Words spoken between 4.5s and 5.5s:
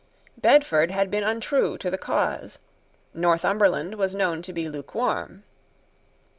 be lukewarm.